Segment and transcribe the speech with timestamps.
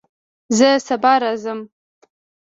[0.57, 1.59] زه سبا راځم